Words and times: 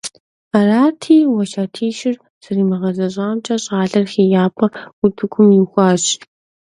Арати 0.57 1.15
уэсятищыр 1.33 2.15
зэримыгъэзэщӀамкӏэ 2.43 3.55
щӀалэр 3.63 4.05
ХеяпӀэ 4.11 4.67
утыкӀум 5.03 5.47
ихуащ. 5.59 6.03